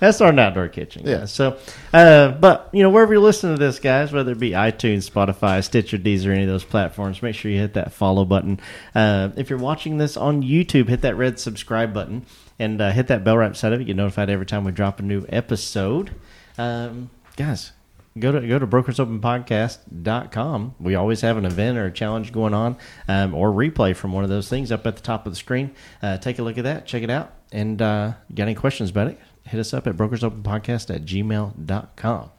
That's 0.00 0.20
our 0.20 0.38
outdoor 0.38 0.68
kitchen. 0.68 1.06
Yeah. 1.06 1.24
So, 1.26 1.58
uh, 1.92 2.32
but 2.32 2.70
you 2.72 2.82
know, 2.82 2.90
wherever 2.90 3.12
you're 3.12 3.22
listening 3.22 3.56
to 3.56 3.60
this, 3.60 3.78
guys, 3.78 4.12
whether 4.12 4.32
it 4.32 4.38
be 4.38 4.50
iTunes, 4.50 5.10
Spotify, 5.10 5.62
Stitcher, 5.64 5.98
Deezer, 5.98 6.32
any 6.32 6.42
of 6.42 6.48
those 6.48 6.64
platforms, 6.64 7.22
make 7.22 7.34
sure 7.34 7.50
you 7.50 7.58
hit 7.58 7.74
that 7.74 7.92
follow 7.92 8.24
button. 8.24 8.60
Uh, 8.94 9.30
if 9.36 9.50
you're 9.50 9.58
watching 9.58 9.98
this 9.98 10.16
on 10.16 10.42
YouTube, 10.42 10.88
hit 10.88 11.02
that 11.02 11.16
red 11.16 11.38
subscribe 11.38 11.92
button 11.92 12.24
and 12.58 12.80
uh, 12.80 12.90
hit 12.92 13.08
that 13.08 13.24
bell 13.24 13.36
right 13.38 13.52
beside 13.52 13.72
of 13.72 13.80
it. 13.80 13.82
You 13.82 13.88
get 13.88 13.96
notified 13.96 14.30
every 14.30 14.46
time 14.46 14.64
we 14.64 14.72
drop 14.72 15.00
a 15.00 15.02
new 15.02 15.24
episode. 15.30 16.10
Um, 16.58 17.10
guys, 17.36 17.72
go 18.18 18.32
to 18.32 18.46
go 18.46 18.58
to 18.58 18.66
brokersopenpodcast.com. 18.66 20.74
We 20.78 20.94
always 20.94 21.22
have 21.22 21.38
an 21.38 21.46
event 21.46 21.78
or 21.78 21.86
a 21.86 21.92
challenge 21.92 22.32
going 22.32 22.54
on, 22.54 22.76
um, 23.08 23.34
or 23.34 23.50
replay 23.50 23.96
from 23.96 24.12
one 24.12 24.24
of 24.24 24.30
those 24.30 24.48
things 24.48 24.70
up 24.70 24.86
at 24.86 24.96
the 24.96 25.02
top 25.02 25.26
of 25.26 25.32
the 25.32 25.36
screen. 25.36 25.74
Uh, 26.02 26.18
take 26.18 26.38
a 26.38 26.42
look 26.42 26.58
at 26.58 26.64
that, 26.64 26.86
check 26.86 27.02
it 27.02 27.10
out, 27.10 27.32
and 27.50 27.80
uh, 27.80 28.12
you 28.28 28.36
got 28.36 28.42
any 28.44 28.54
questions 28.54 28.90
about 28.90 29.08
it? 29.08 29.18
Hit 29.50 29.58
us 29.58 29.74
up 29.74 29.88
at 29.88 29.96
brokersopenpodcast 29.96 30.94
at 30.94 31.04
gmail.com. 31.04 32.30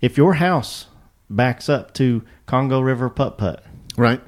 If 0.00 0.16
your 0.16 0.34
house 0.34 0.86
backs 1.28 1.68
up 1.68 1.92
to 1.94 2.22
Congo 2.46 2.80
River 2.80 3.10
Putt 3.10 3.36
Putt, 3.36 3.62
right. 3.98 4.22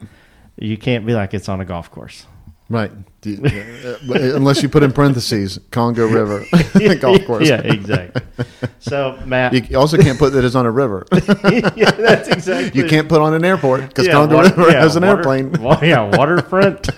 you 0.58 0.76
can't 0.76 1.06
be 1.06 1.14
like 1.14 1.32
it's 1.32 1.48
on 1.48 1.62
a 1.62 1.64
golf 1.64 1.90
course. 1.90 2.26
Right. 2.70 2.90
Uh, 3.26 3.96
but 4.06 4.20
Unless 4.20 4.62
you 4.62 4.68
put 4.68 4.82
in 4.82 4.92
parentheses 4.92 5.58
Congo 5.70 6.06
River 6.06 6.44
golf 7.00 7.24
course. 7.26 7.48
yeah, 7.48 7.60
exactly. 7.60 8.22
So 8.80 9.18
Matt, 9.24 9.70
You 9.70 9.78
also 9.78 9.96
can't 9.96 10.18
put 10.18 10.32
that 10.34 10.44
it's 10.44 10.54
on 10.54 10.66
a 10.66 10.70
river. 10.70 11.06
yeah, 11.12 11.90
that's 11.90 12.28
exactly. 12.28 12.78
You 12.82 12.86
can't 12.88 13.08
put 13.08 13.20
on 13.22 13.32
an 13.34 13.44
airport 13.44 13.88
because 13.88 14.06
Yeah, 14.06 14.12
Congo 14.12 14.36
water- 14.36 14.48
River 14.54 14.70
yeah, 14.72 14.80
has 14.80 14.96
an 14.96 15.04
water- 15.04 15.16
airplane. 15.18 15.54
yeah, 15.88 16.16
waterfront, 16.16 16.88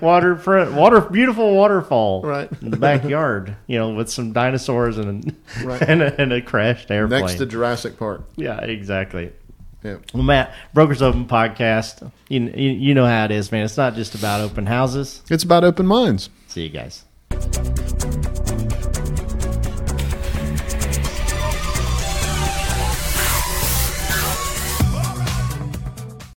waterfront, 0.00 0.72
water, 0.72 1.00
beautiful 1.02 1.54
waterfall, 1.54 2.22
Right. 2.22 2.50
in 2.62 2.70
the 2.70 2.76
backyard. 2.76 3.56
You 3.66 3.78
know, 3.78 3.90
with 3.94 4.10
some 4.10 4.32
dinosaurs 4.32 4.98
and 4.98 5.36
Right. 5.62 5.82
and, 5.82 6.02
a, 6.02 6.20
and 6.20 6.32
a 6.32 6.40
crashed 6.42 6.90
airplane. 6.90 7.22
Next 7.22 7.34
to 7.36 7.46
Jurassic 7.46 7.98
Park. 7.98 8.22
yeah, 8.36 8.58
exactly. 8.60 9.32
Yeah. 9.84 9.98
Well, 10.14 10.22
Matt, 10.22 10.54
Brokers 10.72 11.02
Open 11.02 11.26
podcast. 11.26 12.10
You, 12.28 12.40
you 12.56 12.70
you 12.70 12.94
know 12.94 13.04
how 13.04 13.26
it 13.26 13.30
is, 13.30 13.52
man. 13.52 13.64
It's 13.64 13.76
not 13.76 13.94
just 13.94 14.14
about 14.14 14.40
open 14.40 14.66
houses. 14.66 15.22
It's 15.30 15.44
about 15.44 15.62
open 15.62 15.86
minds. 15.86 16.30
See 16.48 16.62
you 16.62 16.70
guys. 16.70 17.04